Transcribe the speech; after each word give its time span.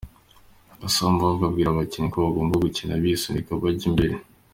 Cassa 0.79 1.03
Mbungo 1.13 1.41
abwira 1.49 1.67
abakinnyi 1.71 2.09
ko 2.13 2.17
bagomba 2.25 2.63
gukina 2.63 3.01
bisunika 3.03 3.51
bajya 3.61 3.85
imbere. 3.91 4.15